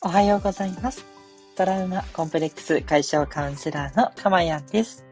[0.00, 1.04] おはようございます。
[1.56, 5.04] トラウマコンプレックス解消カウンセラーのかまやんです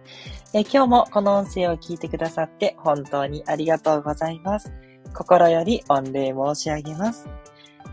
[0.55, 0.61] え。
[0.61, 4.73] 今日もこの音声を聞いてくださって本当にありがとうございます。
[5.13, 7.29] 心より御礼申し上げます。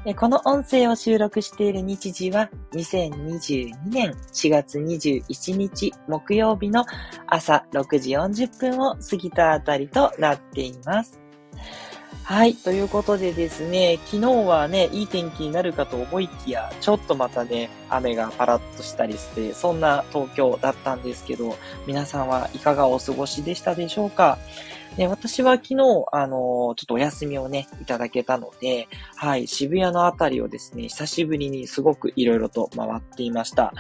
[0.06, 6.86] えこの音声を収録している日時は2022年4月21日木曜日の
[7.26, 11.23] 朝6時40分を過ぎたあたりとなっています。
[12.24, 12.56] はい。
[12.56, 24.38] ということでですね、昨日はね、いい天気になるかと思いきや、ちょっとまたね、雨がパラッとしたりして、そんな東京だったんですけど、皆さんはいかがお過ごしでしたでしょうか？
[24.98, 33.74] ね、私は昨日、あのちょっとお休みをね、いただけたので、はい、渋谷のあたりをですね、久しぶりにすごくいろいろと回っていました。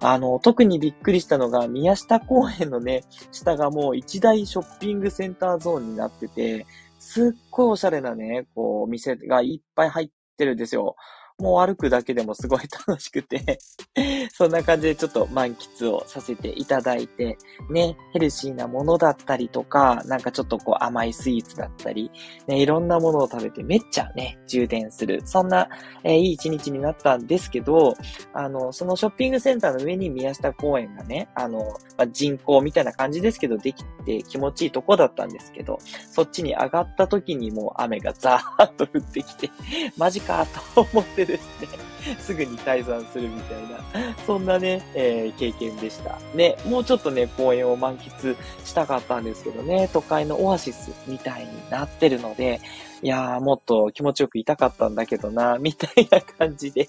[0.00, 6.64] あの、特にびっくりしたのが、宮下公園のね、下がもう一大ショッピングセンターゾーンになってて、
[7.04, 10.94] すっごいおしゃれなね、こう、店がいっぱい入ってるんですよ。
[11.36, 13.58] もう歩くだけでもすごい楽しくて、
[14.32, 17.36] そんな感じでちょっと満喫をさせていただいて、
[17.70, 22.10] ね、ヘルシーなものだったりとか、なんかちょっとこう甘いスイーツだったり、
[22.46, 25.20] ね、いろんなものを食べてめっちゃね、充電する。
[25.24, 25.68] そんな、
[26.02, 27.94] えーいい一日になったんですけど、
[28.32, 31.58] あの、そのショッピングセンターの上に宮下公園がね、あの、
[31.98, 35.78] まあ、人工みたいな感じですけど、できて気持ちいいとこだったんですけど、
[36.10, 39.50] そっちに上がった時にもう雨がザーッと降ってきて、
[39.96, 41.68] マジかと思ってですね、
[42.18, 46.18] すぐに退散するみたいな、そんなね、えー経験でした。
[46.34, 52.60] ね、もうちょっとね、公園を満喫したかったんですけどね、都会のオアシスみたいになってるので、
[53.02, 56.88] いやー、もっと気持ちよくいたかったんだけどな、 みたいな感じで、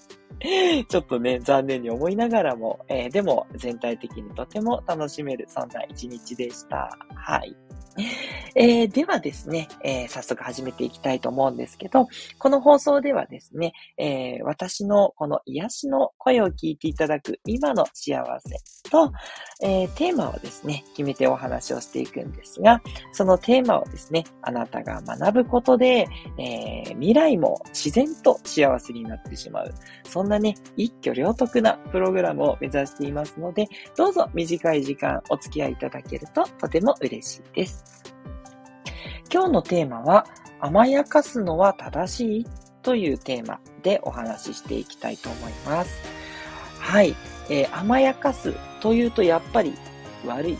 [0.88, 6.98] ちょっとね、残念に思いながらも、えーでも全体的にとても楽しめる、そんな一日でした。
[7.16, 7.56] はい。
[8.56, 19.12] えーではですね、えー早速始めていきたいと思うんですけど、この放送ではですね、えー私のこの癒しの声を聞いていただく今の幸せと、
[19.62, 22.82] えテーマをですね、決めてお話をしていくんですが、
[23.12, 29.74] そのテーマをですね、あなたが学ぶことで、え未来も自然と幸せになってしまう。
[30.06, 37.83] そんなね、一挙両得なプログラムを目指していますので、どうぞ短い時間お付き合いいただけるととても嬉しいです。
[39.32, 40.28] 今日のテーマは、
[40.60, 42.46] 甘やかすのは正しい？
[42.82, 46.02] というテーマでお話ししていきたいと思います。
[46.80, 47.16] はい。
[47.50, 49.74] えー甘やかすというとやっぱり
[50.26, 50.58] 悪い、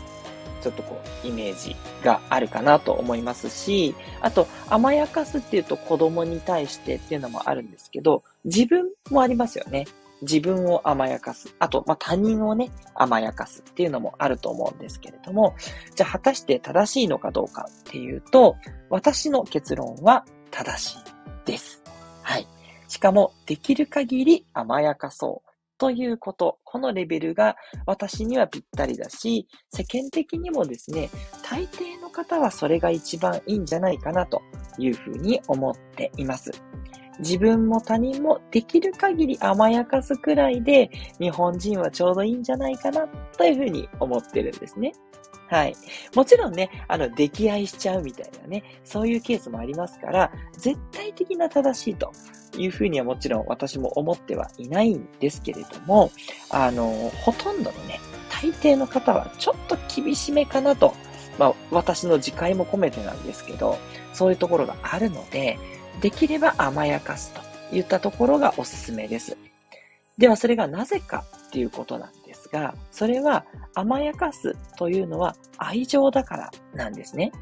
[0.62, 9.86] ちょっとこう、イメージがあるかなと思いますし、あと、甘やかすっていうと子供に対してっていうのもあるんですけど、自分もありますよね。
[10.24, 11.54] 自分を甘やかす。
[11.58, 15.54] あと、まあ、他人をね、甘やかすっていうのもあると思うんですけれども、
[15.94, 18.56] じゃあ果たして正しいのかどうかっていうと、
[18.90, 20.98] 私の結論は正しい
[21.46, 21.82] です。
[22.22, 22.46] はい。
[22.88, 31.10] しかも、できる限り甘やかそうということ、このレベルが私にはぴったりだし、世間的にもですね、
[31.42, 34.40] 大抵の方はそれが一番いいんじゃないかなと
[34.78, 36.52] いうふうに思っています。
[37.18, 44.92] 自分も他人もできる限り甘やかすくらいで、日本人はちょうどいいんじゃないかなというふうに思ってるんですね。
[45.48, 45.76] はい。
[46.14, 52.12] もちろんね、あの、溺愛しちゃうみたいなね、そういうケースもありますから、絶対的な正しいと
[52.56, 56.10] いうふうにはもちろん私も思ってはいないんですけれども、
[56.50, 58.00] あの、ほとんどのね、
[58.30, 60.94] 大抵の方はちょっと厳しめかなと、
[61.38, 63.78] まあ、私の自戒も込めてなんですけど、
[64.12, 65.58] そういうところがあるので、
[66.00, 67.32] できれば甘やかす
[67.70, 69.36] といったところがおすすめです。
[70.18, 73.44] では、それがなぜかっていうことなんですが、それは
[73.74, 77.32] 甘やかすというのは愛情だからなんですね。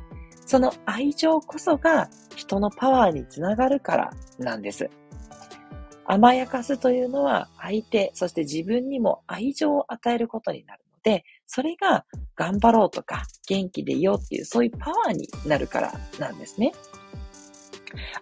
[0.47, 4.89] その愛情こそが人のパワーにつながるからなんです。
[6.05, 12.05] 甘やかすというのは相手、そして自分にも愛情を与えることになるので、それが
[12.35, 16.73] 頑張ろうとか元気でいようっていうそういうパワーになるからなんですね。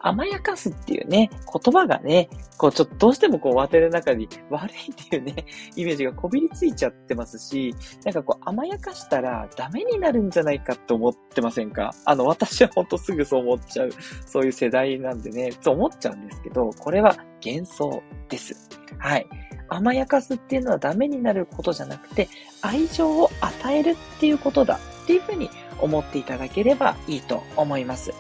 [0.01, 2.29] 甘やかすっていうね、言葉がね、
[2.59, 5.47] こうちょっとどうしてもこう私の中に 悪いっていうね、
[5.77, 7.75] イメージがこびりついちゃってますし、
[8.05, 11.95] なんかこう甘やかしたらダメになるんじゃないかって思ってませんか？
[12.05, 13.91] あの、私はほんとすぐそう思っちゃう、
[14.27, 18.55] そういう世代なんでね、そう思っちゃうんですけど、これは幻想です。
[18.99, 19.27] はい。
[19.69, 22.29] 甘やかすっていうのはダメになることじゃなくて、
[22.61, 25.49] 愛情を与えるっていうことだっていうふうに
[25.81, 28.13] 思っていただければいいと思います。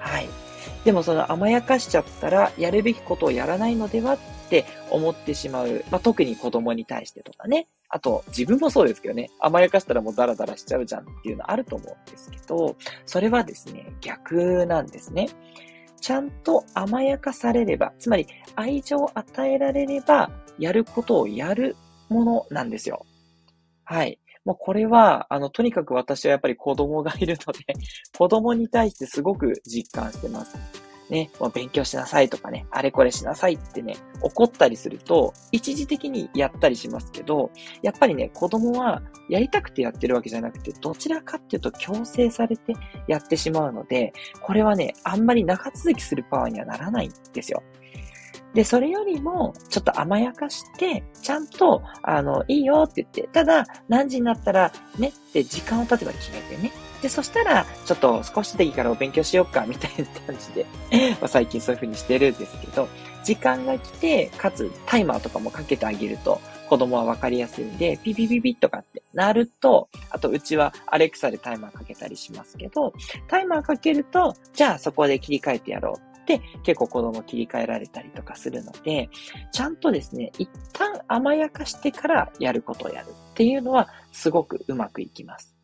[0.00, 0.28] はい。
[0.86, 4.18] でもその甘やかしちゃったら、やるべきことをやらないのではっ
[4.48, 5.84] て思ってしまう。
[5.90, 7.66] まあ、特に子供に対してとかね。
[7.88, 9.28] あと、自分もそうですけどね。
[9.40, 15.28] 甘やかしたらもうダラダラしちゃうじゃんっていうのあると思うんですけど、それはですね、逆なんですね。
[16.00, 21.74] ちゃんと甘やかされれば、つまり愛情を与えられれば、やることをやる
[22.08, 23.04] ものなんですよ。
[23.82, 24.20] はい。
[24.46, 27.64] もうこれは、あの、とにかく私はやっぱり子供がいるので、
[28.16, 30.56] 子供に対してすごく実感してます。
[31.10, 37.50] ね、もう勉強しなさいとかね、あれこれしなさいってね、怒ったりすると、一時的にやったりしますけど、
[37.82, 42.74] やっぱりね、子供はやりたくてやってるわけじゃなくて、どちらかっていうと強制されて
[43.08, 47.62] やってしまうので、これはね、あんまり長続きするパワーにはならないんですよ。
[48.56, 56.72] で、それよりも、ちょっと甘やかして、ちゃんと、あの、いいよって言って、ただ、何時になったら、ねって時間を例えば決めてね、
[57.02, 60.64] で、そしたら、ちょっと少しでいいからお勉強しようか、みたいな感じで
[61.20, 62.88] ま、最近そういう風にしてるんですけど、
[63.24, 72.94] 時間が来て、かつタイマーとかもかけてあげると、子供はわかりやすいんで、ピピピピとかってなると、あとうちはアレクサでタイマーかけたりしますけど、
[73.28, 76.15] タイマーかけると、じゃあそこで切り替えてやろう。
[76.34, 79.08] って結構子供切り替えられたりとかするので、
[79.52, 85.56] ちゃんとですね、一旦甘やかしてからやることをやるっていうのはすごくうまくいきます。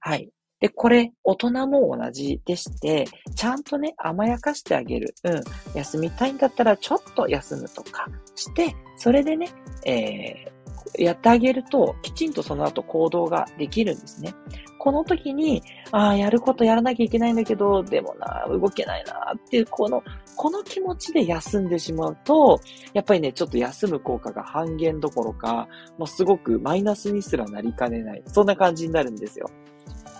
[0.00, 0.30] はい。
[0.60, 5.14] で、これ、大人も同じでして、ちゃんとね、甘やかしてあげる。
[5.24, 5.42] うん。
[5.74, 8.06] 休みたいんだったら、ちょっと休むとか
[8.36, 9.48] して、それでね、
[9.84, 10.61] えー、
[10.98, 14.34] やってあげると、きちんとその後行動ができるんですね。
[14.78, 15.62] この時に、
[15.92, 20.02] ああ、やることやらなきゃいけないんだけど、でもな、動けないなっていう、この、
[20.34, 22.60] この気持ちで休んでしまうと、
[22.92, 25.68] やっぱりね、ちょっと休む効果が半減どころか、
[25.98, 28.22] もうすごくマイナスにすらなりかねない。
[28.26, 29.48] そんな感じになるんですよ。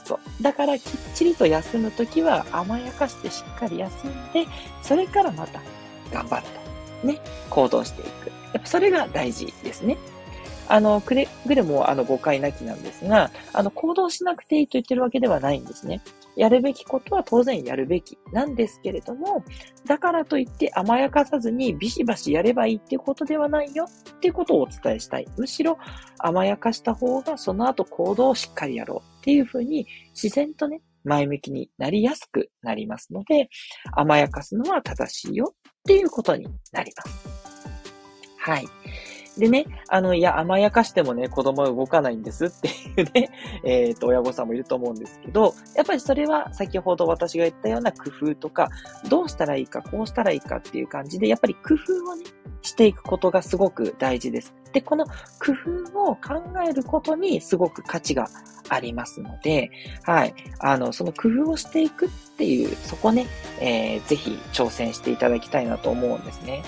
[0.04, 0.42] そう。
[0.42, 4.46] だからきっちりと休むときは甘やかしてしっかり休んで、
[4.82, 5.60] それからまた
[6.12, 6.46] 頑張る
[7.00, 7.06] と。
[7.06, 7.20] ね。
[7.50, 8.28] 行動していく。
[8.28, 9.96] やっぱそれが大事ですね。
[10.68, 16.00] あの、くれぐれもあの誤解なきなんですが、あの、行動しなくていいと言ってるわけではないんですね。
[16.36, 19.44] やるべきことは当然やるべきなんですけれども、
[19.86, 25.26] だからといって甘やかさずにビシバシやればいいっていうことではないよっていうことをお伝えしたい。
[25.36, 25.78] むしろ
[26.18, 33.50] 甘やかした方がその後行動をしっかりやろうっていうふうに自然とね、前向きになりやすくなりますので、
[33.92, 37.28] 甘やかすのは正しいよっていうことになります。
[38.38, 38.66] はい。
[39.38, 42.70] でね、あの、いや、甘やかしてもね、子供は動かないんですってい
[43.02, 43.30] うね、
[43.64, 48.68] えっ、ー、と、親御さんもいると思うんですけど、やっぱりそれは先ほど私が言ったような工夫とか、
[49.08, 52.24] どうしたらいいか、こうしたらいいかっていう感じで、やっぱり工夫をね、
[52.62, 54.54] していくことがすごく大事です。
[54.72, 55.12] で、この工
[55.92, 58.28] 夫を考えることにすごく価値が
[58.68, 59.70] ありますので、
[60.04, 60.34] はい。
[60.60, 63.26] あの、その工夫をしていくっていう、そこね、
[63.60, 66.62] えー、ぜひ挑戦していただきたいなと思うんですね。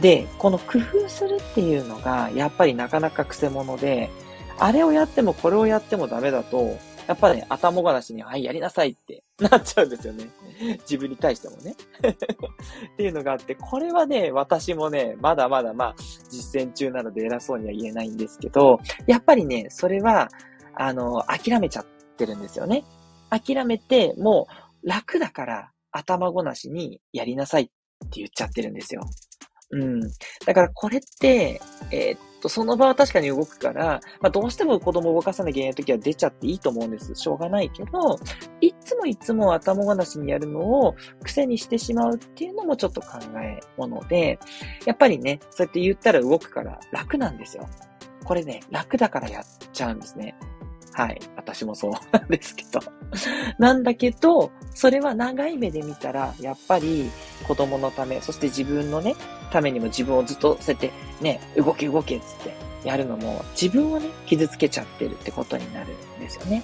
[0.00, 4.10] で、この工夫するっていうのが、やっぱりなかなか癖者で、
[4.58, 10.28] あれをやってもこれをやってもダメだと、やっぱね、頭ごなしに、はい、やりなさいってなっちゃうんですよね。
[10.80, 11.74] 自分に対してもね。
[12.02, 15.94] っていうのがあって、これはね、私もね、まだまだまあ、
[16.30, 20.28] 実践中なので偉そうには言えないんですけど、やっぱりね、それは、
[20.74, 22.84] あの、諦めちゃってるんですよね。
[23.30, 24.48] 諦めて、も
[24.82, 27.72] う楽だから頭ごなしにやりなさいって
[28.14, 29.02] 言っちゃってるんですよ。
[29.70, 30.00] うん。
[30.00, 31.60] だからこれって、
[31.90, 37.14] えー、っと、その場は確かに動くから、まあ、どうしても子供を動かさなきゃいけない時は出ちゃっていいと思うんです。
[37.14, 38.18] しょうがないけど、
[38.60, 44.38] いつもいつも頭ごなしにやるのを癖にしてしまうっていうのもちょっと考えもので、
[44.84, 47.68] やっぱりね、そうやって言ったら動くから楽なんですよ。
[48.24, 50.34] これね、楽だからやっちゃうんですね。
[50.96, 51.20] はい。
[51.36, 52.80] 私もそうなんですけど。
[53.58, 57.10] なんだけど、それは長い目で見たら、やっぱり
[57.46, 59.14] 子供のため、そして自分のね、
[59.52, 66.62] ためにも自分をずっとそうやってね、動け動けっつってやるのも、自分をね、傷つけちゃってるってことになるんですよね。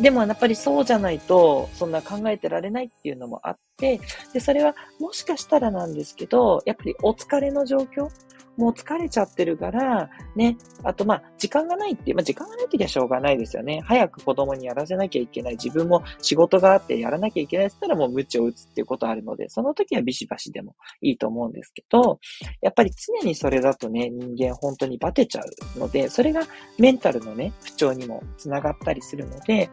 [0.00, 4.00] でもやっぱりそうじゃないと、そんな考えてられないっていうのもあって、
[4.32, 8.08] で、それはもしかしたらなんですけど、やっぱりお疲れの状況、
[8.56, 13.82] もう疲れちゃってるから、ね、あとまあ、時間がないって、まあ時間がないって言はしょうがないですよね。
[13.84, 15.52] 早く子供にやらせなきゃいけない。
[15.54, 22.20] 自分も仕事があってやらなきゃいけないって言ったらもう無知を打つっていうことあるので、その時はビシバシでもいいと思うんですけど、
[22.60, 25.42] やっぱり常にそれだとね、人間本当にバテちゃ
[25.76, 26.42] うので、それが
[26.78, 29.70] メンタルのね、不調にもつながったりするので、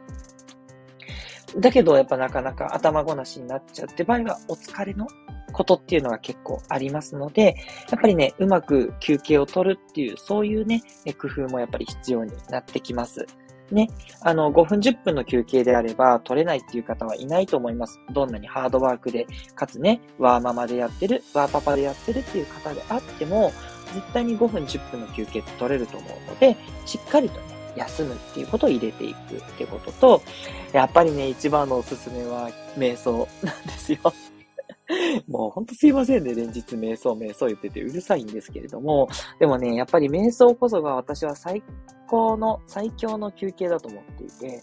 [1.57, 5.05] だけどやっぱなかなか頭ごなしになっちゃうって場合はお疲れの
[5.51, 7.55] ことっていうのが結構ありますので、
[7.89, 10.81] やっぱりね、うまく休憩を取るっていう、そういうね、
[11.19, 13.25] 工夫もやっぱり必要になってきます。
[13.71, 13.89] ね、
[14.21, 17.99] あの、5分10分の休憩であれば取れないっていう方はいないと思います。
[18.11, 23.51] どんなにハードワークで、かつね、ワーママでやってる、ワーパパでやってるっていう方であっても、
[23.93, 26.55] 絶対に5分10分の休憩って取れると思うので、
[26.85, 30.21] しっかりとね、休むっていうことを入れていくってことと、
[30.73, 33.99] やっぱりね、一番のおすすめは瞑想なんですよ。
[35.27, 36.33] もうほんとすいませんね。
[36.33, 39.07] 連日瞑想、瞑想言っててうるさいんですけれども。
[39.39, 41.63] でもね、やっぱり瞑想こそが私は最
[42.07, 44.61] 高の、最強の休憩だと思っていて、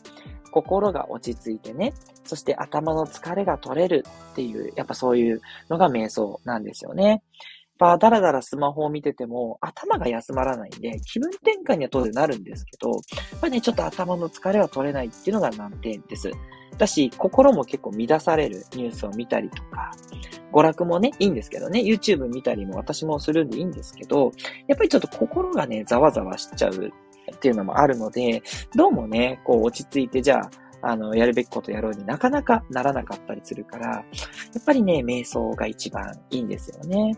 [0.50, 1.92] 心が落ち着いてね、
[2.24, 7.22] そして頭の疲れが取れるっていう、やっぱそういうのが瞑想なんですよね。
[7.78, 12.96] ぱだらだらスマホを見てても頭が休まらないんで、気分転換には当然なるんですけど、や
[13.36, 16.30] っぱりね、ちょっと頭の疲れは取れないっていうのが難点です。
[16.76, 19.90] だし、心も結構乱されるニュースを見たりとか、
[20.52, 24.32] 娯楽もね、いいんですけどね、YouTube 見たりも私もするんでいいんですけど、
[24.66, 26.92] やっぱりちょっと心がね、ざわざわしちゃう
[27.34, 28.42] っていうのもあるので、
[28.74, 34.04] どうもね、こう落ち着いて、じゃあ、あの、やるべきことやろうになかなかならなかったりするから、や
[34.58, 37.16] っぱりね、瞑想が一番いいんですよね。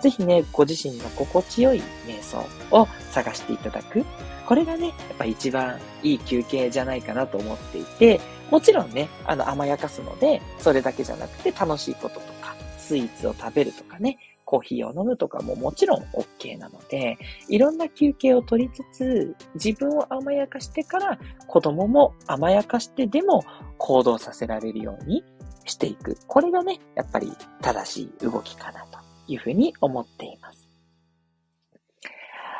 [0.00, 4.04] ぜひね、ご自身の心地よい瞑想を探していただく。
[4.46, 17.18] これがね、やっぱ一番いい休憩じゃないかなと思っていて、もちろんね、あの甘やかすので、それだけじゃなくて楽しいこととか、スイーツを食べるとかね、コーヒーを飲むとかももちろん OK なので、
[17.48, 21.18] いろんな休憩を取りつつ、自分を甘やかしてから
[21.48, 23.42] 子供も甘やかしてでも
[23.78, 25.24] 行動させられるように
[25.64, 26.16] していく。
[26.28, 30.65] これがね、やっぱり正しい動きかなというふうに思っています。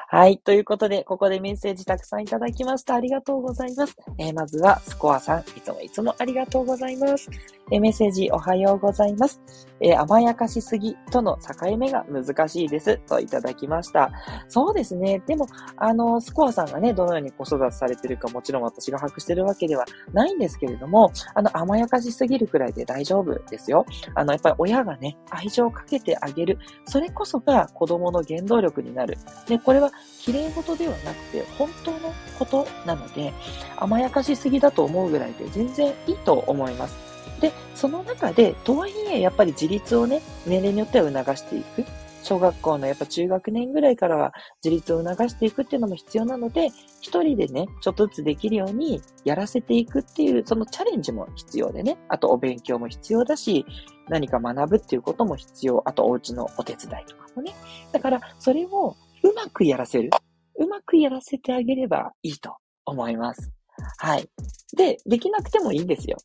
[0.09, 0.39] はい。
[0.39, 2.95] ということで、ここでメッセージたくさんいただきました。
[2.95, 3.97] ありがとうございます。
[4.19, 7.29] えー、まずは、スコアさん、いつもいつもありがとうございます。
[7.73, 9.41] えー、メッセージおはようございます。
[9.81, 12.99] えー、甘やかしすぎとの境目が難しいです。
[12.99, 14.13] といただきました。
[14.49, 15.21] そうですね。
[15.27, 23.85] でも、あの、スコアさんがね、どのように子育てされてるかもちろん私が把握してるわけではないんですけれども、あの、甘やかしすぎるくらいで大丈夫ですよ。
[24.15, 26.59] あの、やっぱり親がね、愛情をかけてあげる。
[26.85, 29.19] それこそが子供の原動力になる。
[29.49, 33.33] で、これは綺麗事ではなくて、本当のことなので、
[33.77, 36.97] 甘やかしすぎだと思うぐらいで全然いいと思います。
[37.41, 41.85] で、その中で、とはいえ、やっぱり自立をね、年齢によっては促していく。
[42.27, 44.33] 小学校のやっぱ中学年ぐらいからは
[44.65, 53.65] 自立を促していくっていうのも必要なので、一人でね、ちょっとずつできるようにやらせていくっていう、そのチャレンジも必要でね、あとお勉強も必要だし、
[54.09, 57.55] 何か学ぶっていうことも必要、あとお家のお手伝いとかもね。
[57.93, 60.11] だから、それをうまくやらせる。
[60.59, 63.53] うまくやらせてあげればいいと思います。
[63.99, 64.29] はい。
[64.77, 66.17] で、できなくてもいいんですよ。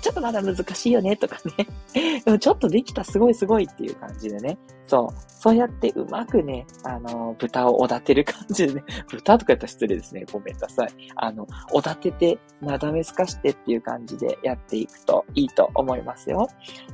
[0.00, 1.66] ちょっとまだ難しいよねとかね。
[2.24, 4.58] でもちょっとできたすごいすごいっていう感じでね。
[4.86, 5.14] そう。
[5.28, 8.84] そうやってうまくね、あの、豚をおだてる感じでね。
[9.10, 10.24] 豚とか言ったら失礼ですね。
[10.32, 10.88] ごめんなさい。
[11.14, 16.48] あの、おだてて、なだめすかしてっていう感じでやっていくといいと思いますよ。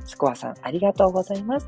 [0.05, 1.67] スコアさん、ありがとうございます。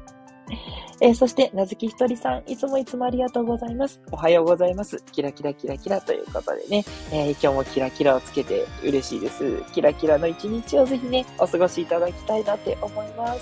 [1.01, 3.99] えー、そして、なずきひとりさん、いつもいつもありがとうございます。
[4.11, 5.03] おはようございます。
[5.11, 9.61] キラキラキラキラということでね、えー、今日もキラキラをつけて嬉しいです。
[9.73, 13.41] キラキラの一日をぜひね、お過ごしいただきたいなって思います。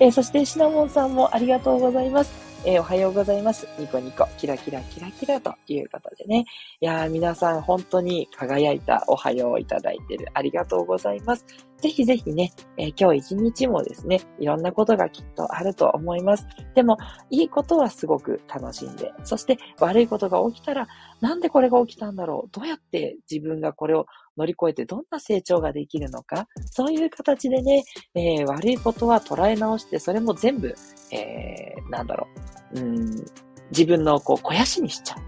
[0.00, 2.46] えー、そして、シナモンさんもありがとうございます。
[2.64, 3.68] えー、おはようございます。
[3.78, 6.46] ニコニコ、キラキラ、キラキラということでね。
[6.80, 10.26] いやー、皆さん本当に輝いたおはようをいただいてる。
[10.34, 11.46] ありがとうございます。
[11.78, 16.46] ぜひぜひね、えー、今日一日もですね、いろんなことがきっとあると思います。
[16.74, 16.96] でも、
[17.30, 20.88] いいことはすごく楽しんで、そして悪いことが起きたら、
[21.20, 22.50] なんでこれが起きたんだろう？
[22.50, 24.06] どうやって自分がこれを
[24.36, 26.48] 乗り越えてどんな成長ができるのか？
[26.70, 30.74] そういう形でね、えー、悪いことは捉え直して、それも全部、
[31.12, 32.26] えー、なんだろ
[32.74, 33.24] う、うん、
[33.70, 35.18] 自分のこう肥やしにしちゃう。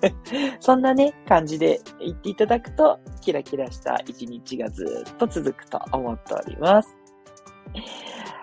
[0.60, 6.96] そんなね、感じで言っていただくと、キラキラした一日がずっと続くと思っております。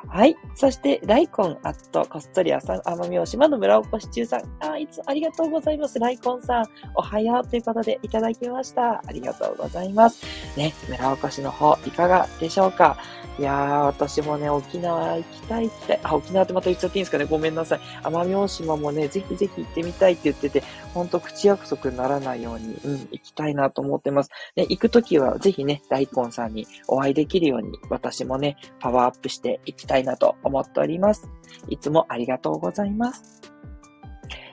[0.07, 0.35] はい。
[0.53, 4.41] そして、ライコンアット、こっそり、奄美大島の村おこし中さん。
[4.59, 5.97] あ、いつありがとうございます。
[5.97, 9.01] ライコンさん、おはようということでいただきました。
[9.05, 10.23] ありがとうございます。
[10.55, 12.97] ね、村おこしの方、いかがでしょうか？
[13.39, 15.99] いやー、私もね、沖縄行きたい、行きたい。
[16.03, 17.25] あ、沖縄ってまた言っちゃっていいんですかね？
[17.25, 17.79] ごめんなさい。
[18.03, 24.29] 奄美大島もね、ぜひぜひ行ってみたいって言ってて、ほんと口約束にならないように、うん、行きたいなと思ってます。
[24.55, 31.29] ね、行くときはぜひね、大根さんにお会いできるように、私もね、パワーアップしていきたいたいなと思っております。
[31.69, 33.41] いつもありがとうございます。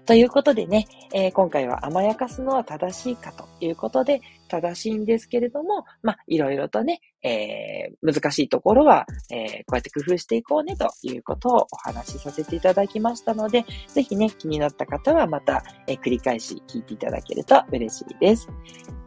[0.05, 4.21] ということでね、えー、今回は甘やかすのは正しいかということで、
[4.51, 18.49] 正しいんですけれども、まあ、いろいろとね、えー、難しいところは、えー、こうやって工夫していこうねということをお話しさせていただきましたので、ぜひね、気になった方はまた、えー、繰り返し聞いていただけると嬉しいです。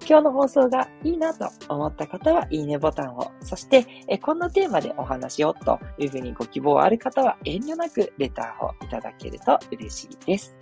[0.05, 10.55] 今日の放送がいいなと思った方は、いいねボタンを、そして、えこんなテーマでお話をというふうにご希望ある方は、遠慮なくレターをいただけると嬉しいです。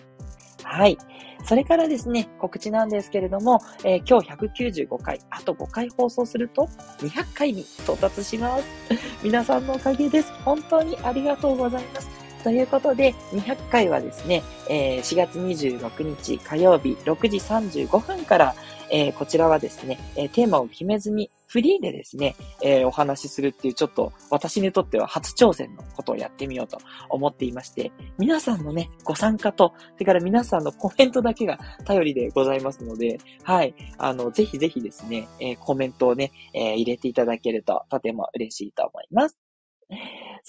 [0.64, 0.98] はい。
[1.44, 8.66] それからですね、告知なんですけれども、えー、今日195回、あと5回放送すると200回に到達します。
[9.24, 10.32] 皆さんのおかげです。
[10.46, 12.10] 本当にありがとうございます。
[12.44, 18.56] ということで、200回はですね、えー、4月26日火曜日6時35分から、
[18.92, 26.78] えー、こちらはですね、えー、テーマを決めずにフリーでですね、えー、お話しするっていうちょっと私にとっては初挑戦のことをやってみようと
[27.10, 39.51] 思っていまして、皆さんのね、ご参加と、それから皆さんのコメントだけが頼りでございますので、はい、あの、ぜひぜひですね、えコメントをね、え入れていただけるととても嬉しいと思います。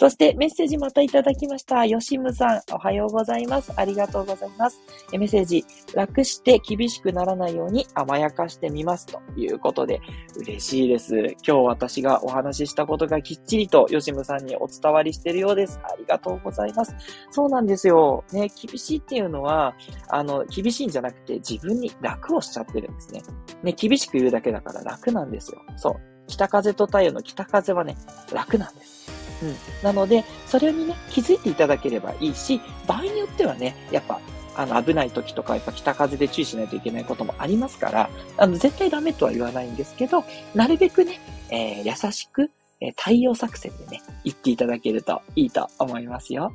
[0.02, 1.87] そしてメッセージまたいただきました。
[1.87, 3.73] よしむさん、おはようございます。
[3.76, 4.80] ありがとうございます。
[5.12, 9.06] メッセージ、楽して厳しくならないように甘やかしてみます。
[9.06, 10.00] ということで、
[10.35, 11.14] 嬉しいです。
[11.16, 15.78] 今日私がお話ししたことがきっちりとよしむさんにお伝わりしているようです。
[15.85, 16.97] ありがとうございます。
[17.30, 18.25] そうなんですよ。
[18.32, 19.76] ね、厳しいっていうのは、
[20.09, 23.23] あの、厳しいんじゃなくて自分に楽をしちゃってるんですね。
[23.62, 25.62] ね、厳しく言うだけだから楽なんですよ。
[25.76, 25.94] そう。
[26.26, 27.97] 北風と太陽の北風はね、
[28.32, 29.01] 楽なんです。
[29.42, 29.56] うん。
[29.82, 34.20] なので、それにね、気づいていただければいいし、場合によってはね、やっぱ、
[34.54, 41.20] あの、危ない時とか、やっぱ北風で注意しないといけないこともありますから、あの、絶対ダメとは言わないんですけど、なるべくね、
[41.50, 46.52] えー、優しく、えー、対応作戦でね、言っていただけるといいと思いますよ。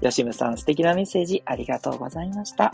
[0.00, 2.72] 吉むさん、素敵なメッセージありがとうございました。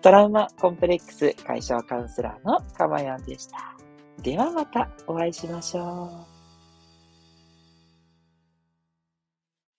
[0.00, 3.76] トラウマコンプレックス解消カウンセラーのかまやんでした。
[4.20, 6.31] ではまたお会いしましょう。